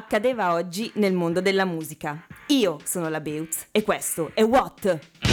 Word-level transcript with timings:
accadeva 0.00 0.54
oggi 0.54 0.90
nel 0.94 1.12
mondo 1.12 1.40
della 1.40 1.64
musica. 1.64 2.26
Io 2.48 2.78
sono 2.84 3.08
la 3.08 3.20
Beutz 3.20 3.66
e 3.70 3.82
questo 3.82 4.30
è 4.34 4.42
What? 4.42 5.29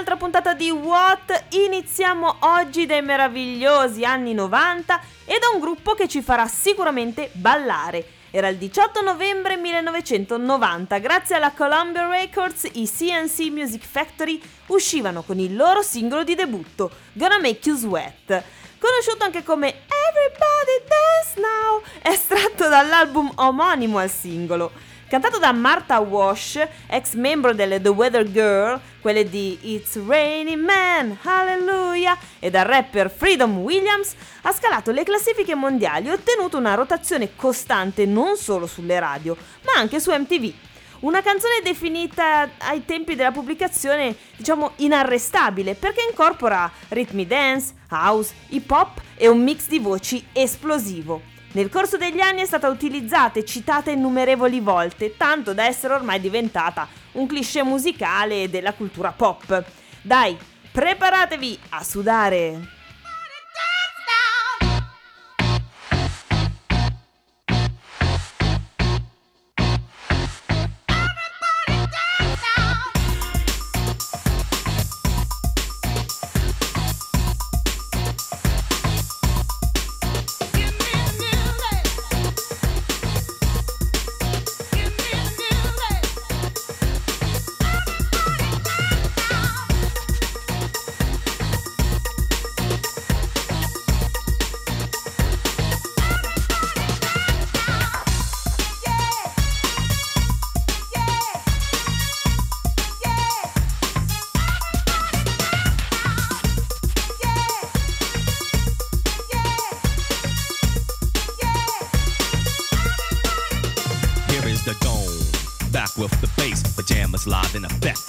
Un'altra 0.00 0.16
puntata 0.16 0.54
di 0.54 0.70
What? 0.70 1.44
Iniziamo 1.50 2.36
oggi 2.38 2.86
dai 2.86 3.02
meravigliosi 3.02 4.02
anni 4.02 4.32
90 4.32 4.98
e 5.26 5.38
da 5.38 5.50
un 5.52 5.60
gruppo 5.60 5.92
che 5.92 6.08
ci 6.08 6.22
farà 6.22 6.46
sicuramente 6.46 7.28
ballare. 7.34 8.06
Era 8.30 8.48
il 8.48 8.56
18 8.56 9.02
novembre 9.02 9.58
1990, 9.58 10.96
grazie 11.00 11.36
alla 11.36 11.52
Columbia 11.52 12.08
Records, 12.08 12.66
i 12.72 12.90
CNC 12.90 13.50
Music 13.50 13.84
Factory 13.84 14.40
uscivano 14.68 15.20
con 15.20 15.38
il 15.38 15.54
loro 15.54 15.82
singolo 15.82 16.24
di 16.24 16.34
debutto, 16.34 16.90
Gonna 17.12 17.38
Make 17.38 17.68
You 17.68 17.76
Sweat, 17.76 18.42
conosciuto 18.78 19.24
anche 19.24 19.42
come 19.42 19.68
Everybody 19.68 20.80
Dance 20.88 21.40
Now, 21.42 21.82
estratto 22.10 22.70
dall'album 22.70 23.30
omonimo 23.34 23.98
al 23.98 24.10
singolo. 24.10 24.72
Cantato 25.10 25.40
da 25.40 25.50
Martha 25.50 25.98
Wash, 25.98 26.64
ex 26.86 27.14
membro 27.14 27.52
delle 27.52 27.80
The 27.80 27.88
Weather 27.88 28.30
Girl, 28.30 28.80
quelle 29.00 29.28
di 29.28 29.58
It's 29.62 29.98
Raining 30.06 30.62
Man, 30.62 31.18
Hallelujah, 31.20 32.16
e 32.38 32.48
dal 32.48 32.64
rapper 32.64 33.10
Freedom 33.10 33.58
Williams, 33.58 34.14
ha 34.42 34.52
scalato 34.52 34.92
le 34.92 35.02
classifiche 35.02 35.56
mondiali 35.56 36.06
e 36.06 36.12
ottenuto 36.12 36.58
una 36.58 36.74
rotazione 36.74 37.34
costante 37.34 38.06
non 38.06 38.36
solo 38.36 38.68
sulle 38.68 39.00
radio, 39.00 39.36
ma 39.62 39.80
anche 39.80 39.98
su 39.98 40.12
MTV. 40.12 40.52
Una 41.00 41.22
canzone 41.22 41.60
definita 41.64 42.48
ai 42.58 42.84
tempi 42.84 43.16
della 43.16 43.32
pubblicazione, 43.32 44.14
diciamo, 44.36 44.74
inarrestabile 44.76 45.74
perché 45.74 46.02
incorpora 46.08 46.70
ritmi 46.90 47.26
dance, 47.26 47.74
house, 47.90 48.32
hip 48.50 48.70
hop 48.70 49.00
e 49.16 49.26
un 49.26 49.42
mix 49.42 49.66
di 49.66 49.80
voci 49.80 50.24
esplosivo. 50.32 51.39
Nel 51.52 51.68
corso 51.68 51.96
degli 51.96 52.20
anni 52.20 52.42
è 52.42 52.46
stata 52.46 52.68
utilizzata 52.68 53.40
e 53.40 53.44
citata 53.44 53.90
innumerevoli 53.90 54.60
volte, 54.60 55.16
tanto 55.16 55.52
da 55.52 55.64
essere 55.64 55.94
ormai 55.94 56.20
diventata 56.20 56.86
un 57.12 57.26
cliché 57.26 57.64
musicale 57.64 58.48
della 58.48 58.72
cultura 58.72 59.10
pop. 59.10 59.64
Dai, 60.00 60.38
preparatevi 60.70 61.58
a 61.70 61.82
sudare! 61.82 62.79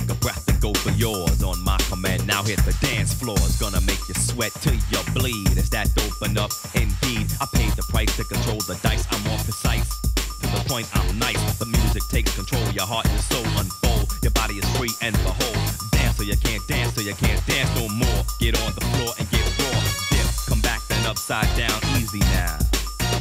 take 0.00 0.10
a 0.10 0.20
breath 0.20 0.48
and 0.48 0.60
go 0.60 0.72
for 0.74 0.90
yours 0.90 1.42
on 1.42 1.62
my 1.64 1.76
command. 1.88 2.26
Now 2.26 2.42
hit 2.42 2.58
the 2.64 2.76
dance 2.80 3.12
floor. 3.12 3.36
It's 3.40 3.58
gonna 3.58 3.80
make 3.82 4.00
you 4.08 4.14
sweat 4.14 4.52
till 4.60 4.74
you 4.74 5.00
bleed. 5.12 5.56
Is 5.56 5.70
that 5.70 5.94
dope 5.94 6.28
enough? 6.28 6.54
Indeed, 6.74 7.26
I 7.40 7.46
paid 7.52 7.72
the 7.72 7.84
price 7.88 8.14
to 8.16 8.24
control 8.24 8.58
the 8.58 8.78
dice. 8.82 9.06
I'm 9.10 9.22
more 9.24 9.38
precise. 9.38 10.00
To 10.40 10.46
the 10.46 10.62
point, 10.68 10.88
I'm 10.94 11.18
nice. 11.18 11.58
The 11.58 11.66
music 11.66 12.02
takes 12.08 12.34
control. 12.34 12.66
Your 12.72 12.86
heart 12.86 13.06
and 13.06 13.20
soul 13.20 13.44
unfold. 13.58 14.12
Your 14.22 14.32
body 14.32 14.54
is 14.54 14.68
free 14.76 14.94
and 15.02 15.14
behold. 15.24 15.58
Dance 15.92 16.16
so 16.16 16.22
you 16.22 16.36
can't 16.36 16.66
dance, 16.66 16.94
so 16.94 17.00
you 17.00 17.14
can't 17.14 17.44
dance 17.46 17.70
no 17.76 17.88
more. 17.88 18.20
Get 18.38 18.60
on 18.62 18.72
the 18.74 18.84
floor 18.92 19.12
and 19.18 19.28
get 19.30 19.44
raw. 19.58 19.80
Dip, 20.10 20.26
come 20.48 20.60
back 20.60 20.80
then 20.88 21.04
upside 21.06 21.50
down. 21.56 21.78
Easy 21.96 22.20
now. 22.20 22.58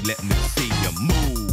Let 0.06 0.24
me 0.24 0.36
see 0.56 0.70
you 0.84 0.92
move. 1.00 1.49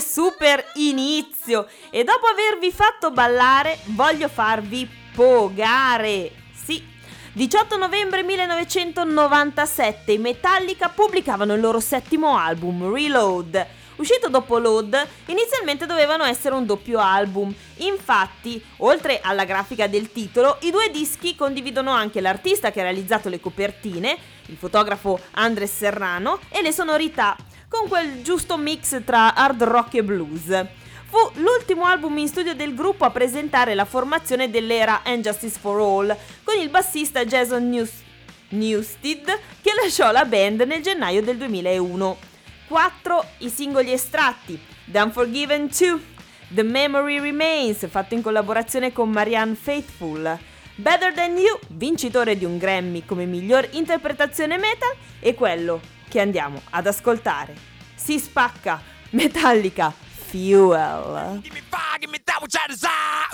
Super 0.00 0.64
inizio! 0.74 1.66
E 1.90 2.04
dopo 2.04 2.26
avervi 2.26 2.72
fatto 2.72 3.10
ballare, 3.10 3.78
voglio 3.86 4.28
farvi 4.28 4.88
pogare! 5.14 6.32
Sì, 6.52 6.84
18 7.32 7.76
novembre 7.76 8.22
1997 8.22 10.12
i 10.12 10.18
Metallica 10.18 10.88
pubblicavano 10.88 11.54
il 11.54 11.60
loro 11.60 11.80
settimo 11.80 12.36
album, 12.36 12.92
Reload. 12.92 13.66
Uscito 14.00 14.30
dopo 14.30 14.58
Load, 14.58 15.06
inizialmente 15.26 15.84
dovevano 15.84 16.24
essere 16.24 16.54
un 16.54 16.64
doppio 16.64 17.00
album. 17.00 17.54
Infatti, 17.78 18.62
oltre 18.78 19.20
alla 19.22 19.44
grafica 19.44 19.88
del 19.88 20.10
titolo, 20.10 20.56
i 20.62 20.70
due 20.70 20.90
dischi 20.90 21.36
condividono 21.36 21.90
anche 21.90 22.22
l'artista 22.22 22.70
che 22.70 22.80
ha 22.80 22.84
realizzato 22.84 23.28
le 23.28 23.40
copertine, 23.40 24.16
il 24.46 24.56
fotografo 24.56 25.20
Andres 25.32 25.76
Serrano, 25.76 26.40
e 26.48 26.62
le 26.62 26.72
sonorità 26.72 27.36
con 27.70 27.88
quel 27.88 28.22
giusto 28.22 28.56
mix 28.56 29.00
tra 29.04 29.32
hard 29.32 29.62
rock 29.62 29.94
e 29.94 30.02
blues. 30.02 30.66
Fu 31.08 31.18
l'ultimo 31.34 31.84
album 31.84 32.18
in 32.18 32.26
studio 32.26 32.52
del 32.52 32.74
gruppo 32.74 33.04
a 33.04 33.10
presentare 33.10 33.74
la 33.74 33.84
formazione 33.84 34.50
dell'era 34.50 35.02
And 35.04 35.22
Justice 35.22 35.56
for 35.58 35.80
All, 35.80 36.16
con 36.42 36.58
il 36.58 36.68
bassista 36.68 37.24
Jason 37.24 37.68
News- 37.68 38.02
Newsted 38.48 39.24
che 39.62 39.70
lasciò 39.80 40.10
la 40.10 40.24
band 40.24 40.62
nel 40.62 40.82
gennaio 40.82 41.22
del 41.22 41.36
2001. 41.36 42.18
4 42.66 43.24
i 43.38 43.48
singoli 43.48 43.92
estratti: 43.92 44.60
The 44.86 44.98
Unforgiven 44.98 45.68
2, 45.68 46.00
The 46.48 46.64
Memory 46.64 47.20
Remains, 47.20 47.88
fatto 47.88 48.14
in 48.14 48.22
collaborazione 48.22 48.92
con 48.92 49.10
Marianne 49.10 49.54
Faithful, 49.54 50.38
Better 50.74 51.12
Than 51.12 51.36
You, 51.36 51.56
vincitore 51.68 52.36
di 52.36 52.44
un 52.44 52.58
Grammy 52.58 53.04
come 53.04 53.26
miglior 53.26 53.68
interpretazione 53.70 54.58
metal, 54.58 54.92
e 55.20 55.34
quello 55.34 55.98
che 56.10 56.20
andiamo 56.20 56.60
ad 56.70 56.86
ascoltare. 56.88 57.54
Si 57.94 58.18
spacca 58.18 58.82
Metallica 59.10 59.94
Fuel. 60.28 61.38
Give 61.40 61.54
me 61.54 61.62
fire, 61.70 61.98
give 62.00 62.10
me 62.10 62.18
that 62.24 62.42
which 62.42 62.54
I 62.56 62.66
desire. 62.68 63.29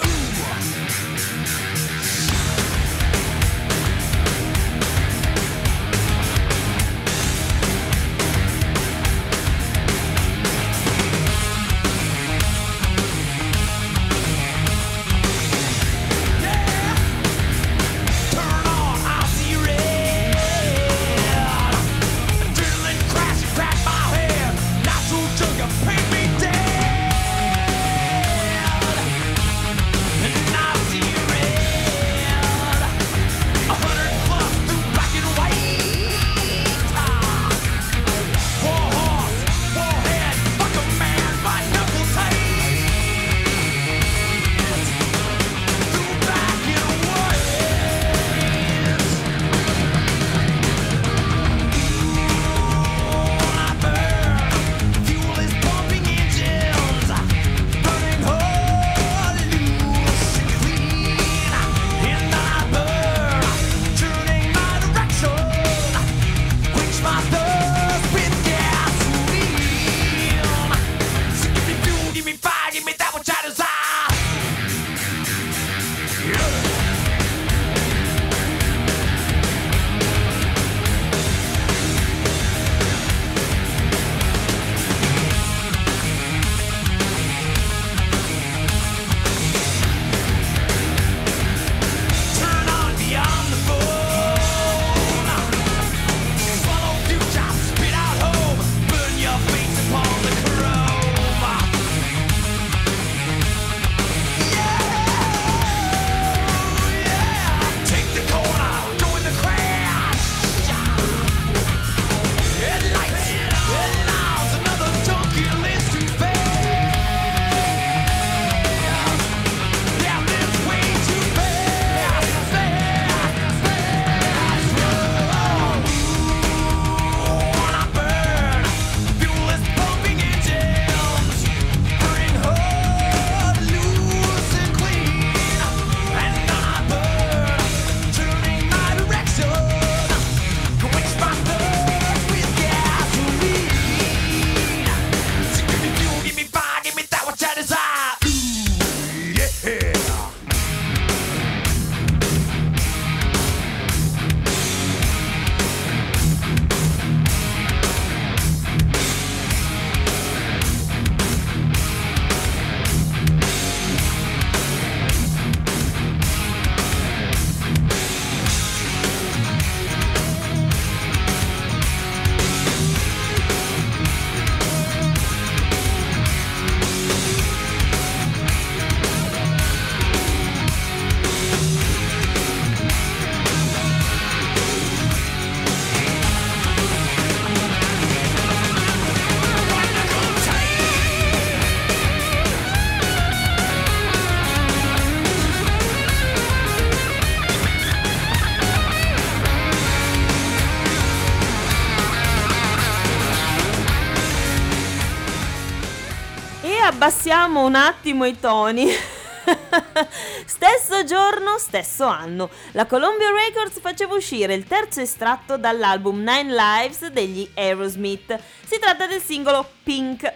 Abbassiamo 207.26 207.66
un 207.66 207.74
attimo 207.74 208.24
i 208.24 208.38
toni. 208.38 208.86
stesso 210.46 211.02
giorno, 211.02 211.58
stesso 211.58 212.06
anno, 212.06 212.48
la 212.70 212.86
Columbia 212.86 213.32
Records 213.32 213.80
faceva 213.80 214.14
uscire 214.14 214.54
il 214.54 214.64
terzo 214.64 215.00
estratto 215.00 215.58
dall'album 215.58 216.18
Nine 216.18 216.54
Lives 216.54 217.08
degli 217.08 217.50
Aerosmith. 217.54 218.38
Si 218.64 218.78
tratta 218.78 219.08
del 219.08 219.20
singolo 219.20 219.68
Pink. 219.82 220.32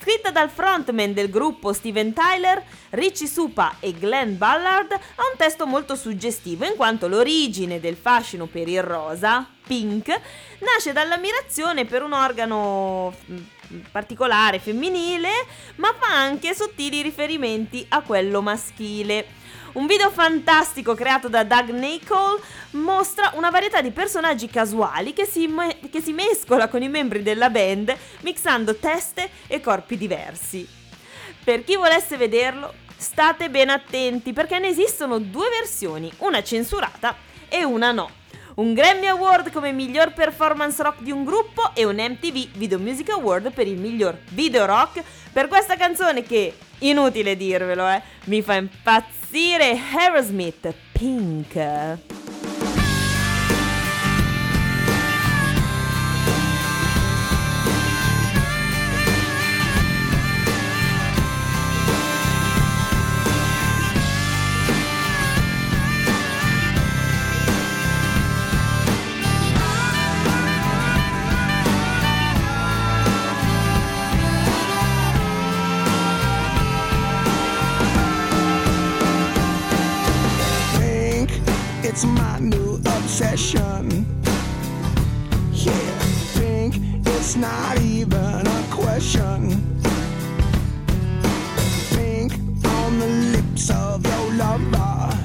Scritta 0.00 0.32
dal 0.32 0.50
frontman 0.50 1.12
del 1.12 1.30
gruppo 1.30 1.72
Steven 1.72 2.12
Tyler, 2.12 2.60
Richie 2.90 3.28
Supa 3.28 3.76
e 3.78 3.92
Glenn 3.92 4.36
Ballard, 4.36 4.90
ha 4.90 5.22
un 5.30 5.36
testo 5.36 5.64
molto 5.64 5.94
suggestivo 5.94 6.64
in 6.64 6.74
quanto 6.74 7.06
l'origine 7.06 7.78
del 7.78 7.94
fascino 7.94 8.46
per 8.46 8.66
il 8.66 8.82
rosa, 8.82 9.48
Pink, 9.64 10.08
nasce 10.58 10.92
dall'ammirazione 10.92 11.84
per 11.84 12.02
un 12.02 12.14
organo 12.14 13.14
mm, 13.30 13.36
particolare 13.90 14.58
femminile, 14.58 15.30
ma 15.76 15.94
fa 15.98 16.14
anche 16.14 16.54
sottili 16.54 17.02
riferimenti 17.02 17.84
a 17.88 18.02
quello 18.02 18.42
maschile. 18.42 19.40
Un 19.72 19.86
video 19.86 20.10
fantastico 20.10 20.94
creato 20.94 21.30
da 21.30 21.44
Doug 21.44 21.70
Nicole 21.70 22.42
mostra 22.72 23.32
una 23.36 23.48
varietà 23.48 23.80
di 23.80 23.90
personaggi 23.90 24.48
casuali 24.48 25.14
che 25.14 25.24
si, 25.24 25.46
me- 25.46 25.78
che 25.90 26.02
si 26.02 26.12
mescola 26.12 26.68
con 26.68 26.82
i 26.82 26.90
membri 26.90 27.22
della 27.22 27.48
band 27.48 27.96
mixando 28.20 28.76
teste 28.76 29.30
e 29.46 29.60
corpi 29.60 29.96
diversi. 29.96 30.68
Per 31.42 31.64
chi 31.64 31.76
volesse 31.76 32.18
vederlo, 32.18 32.74
state 32.96 33.48
ben 33.48 33.70
attenti 33.70 34.34
perché 34.34 34.58
ne 34.58 34.68
esistono 34.68 35.18
due 35.18 35.48
versioni, 35.48 36.12
una 36.18 36.42
censurata 36.42 37.16
e 37.48 37.64
una 37.64 37.92
no. 37.92 38.21
Un 38.54 38.74
Grammy 38.74 39.06
Award 39.06 39.50
come 39.50 39.72
miglior 39.72 40.12
performance 40.12 40.82
rock 40.82 41.00
di 41.00 41.10
un 41.10 41.24
gruppo 41.24 41.70
e 41.74 41.84
un 41.84 41.94
MTV 41.94 42.48
Video 42.56 42.78
Music 42.78 43.08
Award 43.08 43.50
per 43.52 43.66
il 43.66 43.78
miglior 43.78 44.18
video 44.30 44.66
rock 44.66 45.02
per 45.32 45.48
questa 45.48 45.76
canzone 45.76 46.22
che, 46.22 46.54
inutile 46.80 47.34
dirvelo, 47.34 47.88
eh, 47.88 48.02
mi 48.24 48.42
fa 48.42 48.56
impazzire 48.56 49.80
Aerosmith 49.96 50.74
Pink. 50.92 52.21
It's 81.92 82.06
my 82.06 82.38
new 82.38 82.76
obsession. 82.76 84.06
Yeah, 85.52 85.98
pink, 86.32 86.76
it's 87.06 87.36
not 87.36 87.78
even 87.82 88.46
a 88.46 88.66
question. 88.70 89.60
Pink 91.90 92.32
on 92.64 92.98
the 92.98 93.08
lips 93.36 93.68
of 93.68 94.06
your 94.06 94.32
lover. 94.36 95.18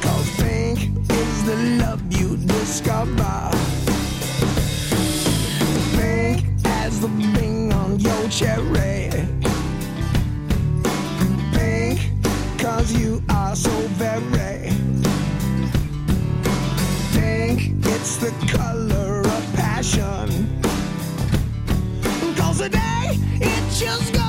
Cause 0.00 0.30
pink 0.36 0.78
is 1.10 1.44
the 1.44 1.56
love 1.82 2.00
you 2.12 2.36
discover. 2.36 3.50
Pink 5.96 6.46
as 6.66 7.00
the 7.00 7.08
bing 7.34 7.72
on 7.72 7.98
your 7.98 8.28
cherry. 8.28 9.07
The 18.20 18.30
color 18.48 19.20
of 19.20 19.54
passion. 19.54 20.28
Cause 22.36 22.58
today 22.58 23.16
it 23.40 23.72
just 23.78 24.12
goes 24.12 24.27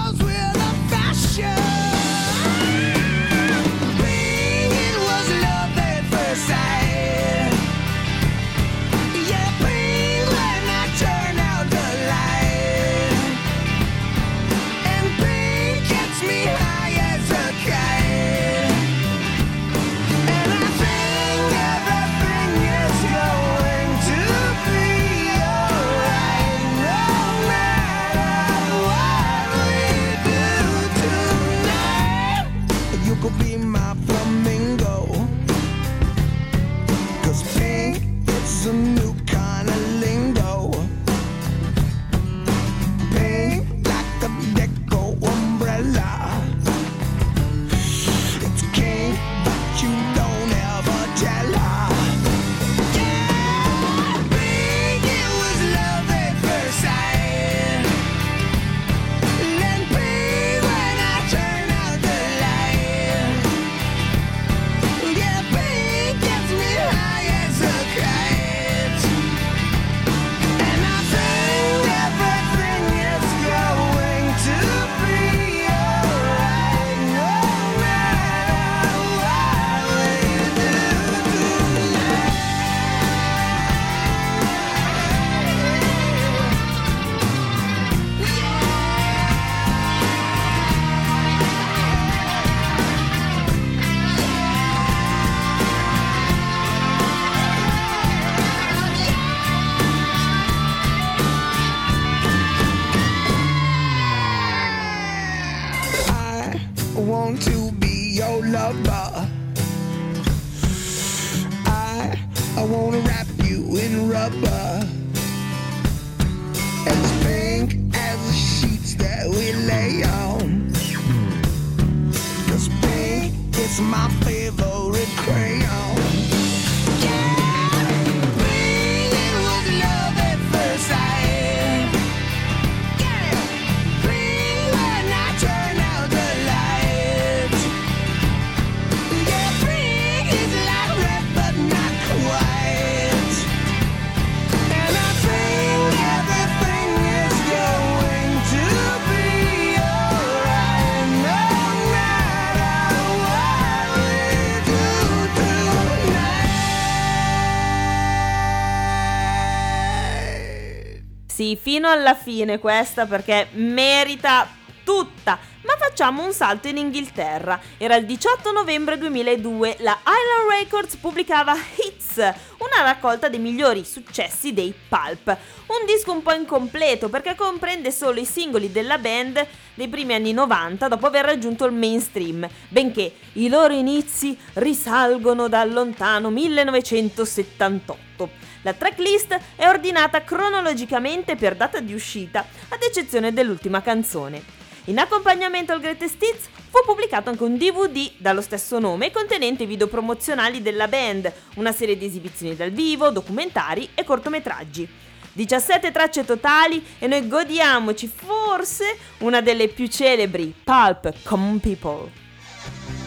fino 161.69 161.88
alla 161.88 162.15
fine 162.15 162.57
questa 162.57 163.05
perché 163.05 163.49
merita 163.51 164.49
tutta. 164.83 165.38
Ma 165.61 165.75
facciamo 165.77 166.25
un 166.25 166.33
salto 166.33 166.67
in 166.67 166.77
Inghilterra. 166.77 167.59
Era 167.77 167.95
il 167.95 168.07
18 168.07 168.51
novembre 168.51 168.97
2002, 168.97 169.77
la 169.81 169.95
Island 169.99 170.49
Records 170.49 170.95
pubblicava 170.95 171.53
Hits, 171.53 172.15
un 172.15 172.69
una 172.79 172.83
raccolta 172.83 173.29
dei 173.29 173.38
migliori 173.38 173.85
successi 173.85 174.51
dei 174.51 174.73
Pulp. 174.88 175.38
Un 175.67 175.85
disco 175.85 176.11
un 176.11 176.23
po' 176.23 176.33
incompleto 176.33 177.07
perché 177.07 177.35
comprende 177.35 177.91
solo 177.91 178.19
i 178.19 178.25
singoli 178.25 178.71
della 178.71 178.97
band 178.97 179.45
dei 179.75 179.88
primi 179.88 180.15
anni 180.15 180.33
90 180.33 180.88
dopo 180.88 181.05
aver 181.05 181.25
raggiunto 181.25 181.65
il 181.65 181.73
mainstream, 181.73 182.49
benché 182.69 183.13
i 183.33 183.47
loro 183.47 183.73
inizi 183.73 184.35
risalgono 184.53 185.47
dal 185.47 185.71
lontano 185.71 186.31
1978. 186.31 188.47
La 188.61 188.73
tracklist 188.73 189.39
è 189.55 189.67
ordinata 189.67 190.23
cronologicamente 190.23 191.35
per 191.35 191.55
data 191.55 191.79
di 191.79 191.93
uscita, 191.93 192.45
ad 192.67 192.81
eccezione 192.81 193.31
dell'ultima 193.31 193.81
canzone. 193.81 194.43
In 194.85 194.99
accompagnamento 194.99 195.71
al 195.71 195.79
Greatest 195.79 196.21
Hits 196.21 196.49
fu 196.69 196.83
pubblicato 196.83 197.29
anche 197.29 197.43
un 197.43 197.57
DVD 197.57 198.11
dallo 198.17 198.41
stesso 198.41 198.79
nome 198.79 199.11
contenente 199.11 199.65
video 199.65 199.87
promozionali 199.87 200.61
della 200.61 200.87
band, 200.87 201.31
una 201.55 201.71
serie 201.71 201.97
di 201.97 202.05
esibizioni 202.05 202.55
dal 202.55 202.71
vivo, 202.71 203.11
documentari 203.11 203.89
e 203.93 204.03
cortometraggi. 204.03 204.87
17 205.31 205.91
tracce 205.91 206.25
totali 206.25 206.83
e 206.97 207.07
noi 207.07 207.27
godiamoci 207.27 208.11
forse 208.13 208.97
una 209.19 209.41
delle 209.41 209.69
più 209.69 209.87
celebri, 209.87 210.53
Pulp 210.63 211.13
Common 211.23 211.59
People. 211.59 212.98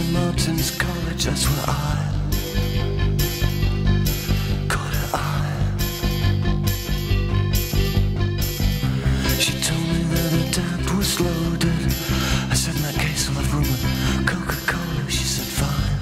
St. 0.00 0.12
Martin's 0.14 0.70
College, 0.70 1.24
that's 1.26 1.44
where 1.46 1.64
I 1.68 2.08
caught 4.66 4.94
her 4.94 5.10
eye. 5.12 5.76
She 9.38 9.52
told 9.60 9.86
me 9.92 10.02
that 10.12 10.30
her 10.36 10.50
dad 10.56 10.90
was 10.96 11.20
loaded. 11.20 11.92
I 12.50 12.54
said, 12.54 12.76
in 12.76 12.82
that 12.82 12.94
case, 12.94 13.28
I'll 13.28 13.34
have 13.34 13.52
rum 13.52 13.64
and 13.64 14.26
Coca-Cola. 14.26 15.10
She 15.10 15.24
said, 15.24 15.48
fine. 15.60 15.96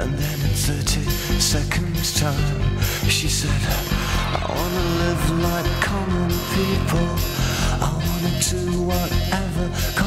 And 0.00 0.12
then 0.18 0.40
in 0.40 0.54
30 0.54 1.02
seconds 1.38 2.18
time, 2.18 2.78
she 3.10 3.28
said, 3.28 3.60
I 4.32 4.46
wanna 4.48 4.84
live 5.04 5.30
like 5.42 5.70
common 5.82 6.30
people. 6.56 7.08
I 7.78 7.92
wanna 7.92 8.32
do 8.40 8.80
whatever. 8.88 10.05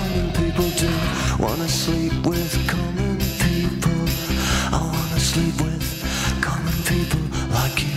Wanna 1.40 1.70
sleep 1.70 2.12
with 2.26 2.68
common 2.68 3.18
people. 3.40 4.00
I 4.74 4.82
wanna 4.84 5.20
sleep 5.22 5.56
with 5.62 5.82
common 6.42 6.74
people 6.84 7.22
like 7.54 7.82
you. 7.82 7.96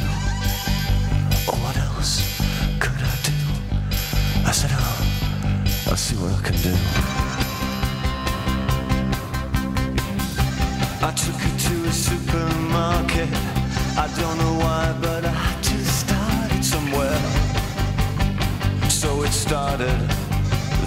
What 1.50 1.76
else 1.76 2.22
could 2.78 3.02
I 3.02 3.16
do? 3.24 3.34
I 4.46 4.52
said, 4.52 4.70
oh, 4.72 5.90
I'll 5.90 5.96
see 5.96 6.14
what 6.14 6.32
I 6.32 6.42
can 6.46 6.56
do. 6.62 6.74
I 11.04 11.10
took 11.10 11.34
her 11.34 11.58
to 11.66 11.74
a 11.88 11.92
supermarket. 11.92 13.28
I 13.98 14.06
don't 14.20 14.38
know 14.38 14.54
why, 14.64 14.94
but 15.00 15.24
I 15.24 15.30
had 15.30 15.62
to 15.64 15.84
start 15.84 16.52
it 16.52 16.64
somewhere. 16.64 17.20
So 18.88 19.24
it 19.24 19.32
started 19.32 19.98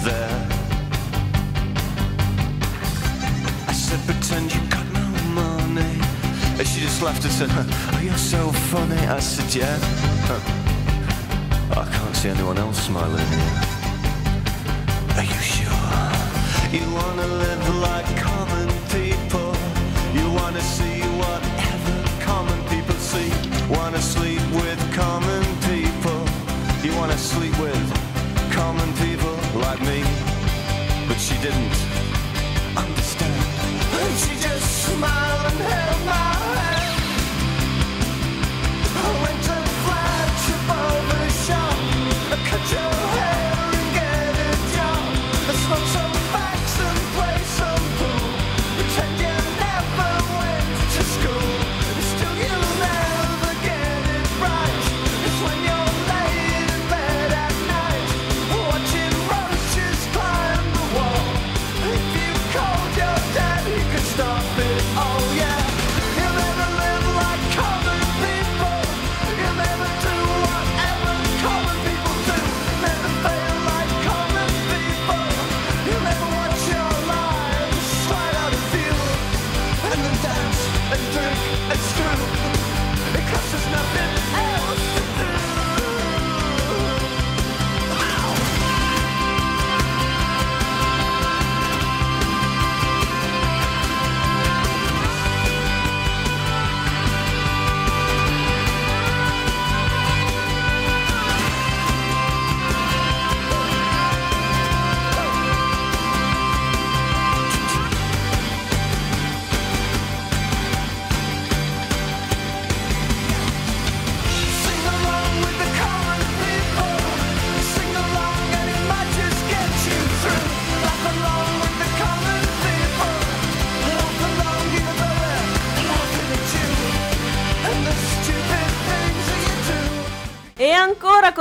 there. 0.00 0.55
Pretend 4.28 4.52
you 4.52 4.60
got 4.68 4.84
no 4.92 5.06
money. 5.34 6.00
And 6.58 6.66
she 6.66 6.80
just 6.80 7.00
laughed 7.00 7.22
and 7.24 7.32
said, 7.32 7.48
Oh, 7.52 8.00
you're 8.02 8.16
so 8.16 8.50
funny. 8.70 8.96
I 9.06 9.20
said, 9.20 9.54
Yeah. 9.54 9.78
I 11.70 11.88
can't 11.92 12.16
see 12.16 12.30
anyone 12.30 12.58
else 12.58 12.86
smiling 12.86 13.65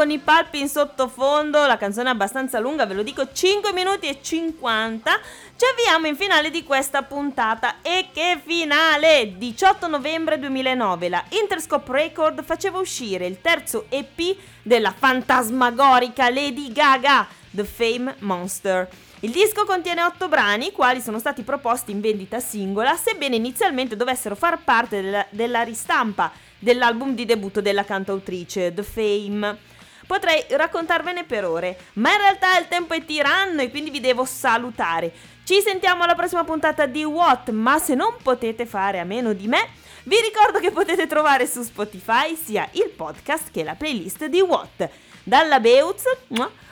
con 0.05 0.13
i 0.13 0.19
palpi 0.19 0.59
in 0.59 0.69
sottofondo, 0.69 1.65
la 1.65 1.77
canzone 1.77 2.09
è 2.09 2.11
abbastanza 2.11 2.59
lunga, 2.59 2.85
ve 2.85 2.93
lo 2.93 3.01
dico, 3.01 3.31
5 3.33 3.73
minuti 3.73 4.07
e 4.07 4.19
50. 4.21 5.19
Ci 5.55 5.65
avviamo 5.65 6.05
in 6.05 6.15
finale 6.15 6.51
di 6.51 6.63
questa 6.63 7.01
puntata. 7.01 7.77
E 7.81 8.09
che 8.13 8.39
finale! 8.45 9.33
18 9.35 9.87
novembre 9.87 10.37
2009 10.37 11.09
la 11.09 11.23
Interscope 11.29 11.91
Record 11.91 12.43
faceva 12.43 12.77
uscire 12.77 13.25
il 13.25 13.41
terzo 13.41 13.87
EP 13.89 14.37
della 14.61 14.93
fantasmagorica 14.95 16.29
Lady 16.29 16.71
Gaga, 16.71 17.25
The 17.49 17.63
Fame 17.63 18.13
Monster. 18.19 18.87
Il 19.21 19.31
disco 19.31 19.65
contiene 19.65 20.03
8 20.03 20.27
brani, 20.27 20.67
i 20.67 20.71
quali 20.71 21.01
sono 21.01 21.17
stati 21.17 21.41
proposti 21.41 21.89
in 21.89 21.99
vendita 21.99 22.39
singola, 22.39 22.95
sebbene 22.95 23.37
inizialmente 23.37 23.95
dovessero 23.95 24.35
far 24.35 24.59
parte 24.63 25.01
della, 25.01 25.25
della 25.31 25.63
ristampa 25.63 26.31
dell'album 26.59 27.15
di 27.15 27.25
debutto 27.25 27.59
della 27.59 27.83
cantautrice, 27.83 28.71
The 28.71 28.83
Fame. 28.83 29.73
Potrei 30.05 30.45
raccontarvene 30.49 31.23
per 31.23 31.45
ore, 31.45 31.77
ma 31.93 32.11
in 32.11 32.17
realtà 32.17 32.57
il 32.57 32.67
tempo 32.67 32.93
è 32.93 33.03
tiranno 33.03 33.61
e 33.61 33.69
quindi 33.69 33.89
vi 33.89 33.99
devo 33.99 34.25
salutare. 34.25 35.11
Ci 35.43 35.61
sentiamo 35.61 36.03
alla 36.03 36.15
prossima 36.15 36.43
puntata 36.43 36.85
di 36.85 37.03
What, 37.03 37.49
ma 37.49 37.79
se 37.79 37.95
non 37.95 38.15
potete 38.21 38.65
fare 38.65 38.99
a 38.99 39.03
meno 39.03 39.33
di 39.33 39.47
me, 39.47 39.67
vi 40.03 40.17
ricordo 40.21 40.59
che 40.59 40.71
potete 40.71 41.07
trovare 41.07 41.47
su 41.47 41.63
Spotify 41.63 42.35
sia 42.35 42.67
il 42.73 42.89
podcast 42.95 43.51
che 43.51 43.63
la 43.63 43.75
playlist 43.75 44.25
di 44.25 44.41
What. 44.41 44.89
Dalla 45.23 45.59
Beutz, 45.59 46.03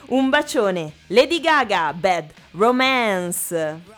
un 0.07 0.29
bacione. 0.29 0.93
Lady 1.07 1.39
Gaga, 1.39 1.93
Bad 1.93 2.31
Romance. 2.51 3.91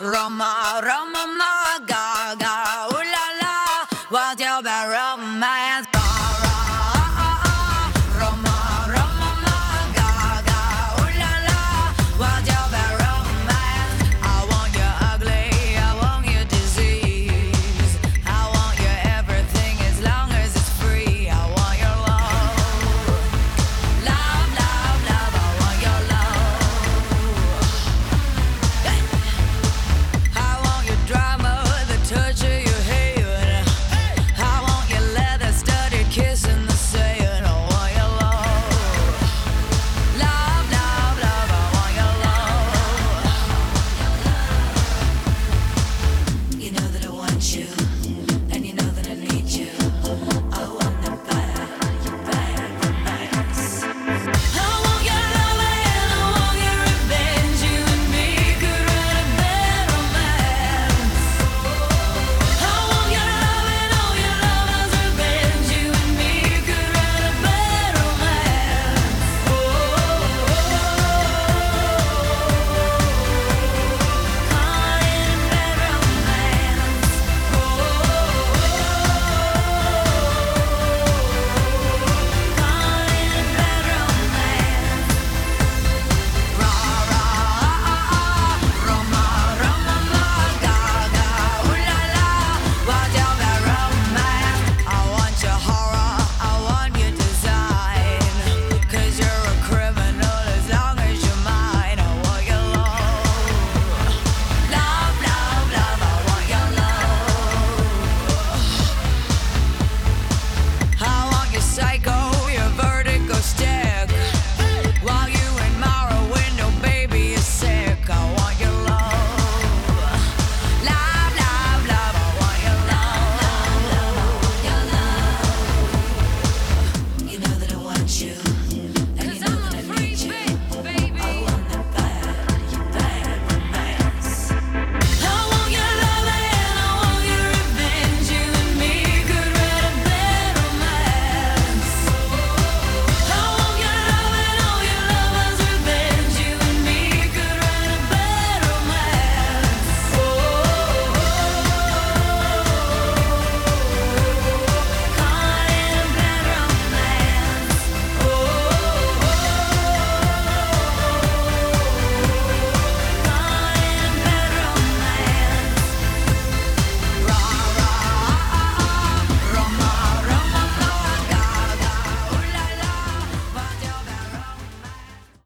Roma, 0.00 0.78
Roma, 0.80 1.26
Gaga, 1.84 2.86
ooh 2.92 3.02
la 3.02 3.26
la, 3.40 3.86
what's 4.10 4.40
your 4.40 4.62
bad 4.62 4.88
romance? 4.88 5.67